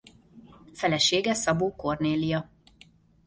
[0.73, 2.49] Felesége Szabó Kornélia.